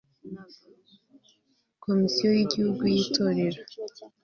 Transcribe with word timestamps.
komisiyo 1.83 2.29
y'igihugu 2.37 2.83
y'itorero 2.93 3.61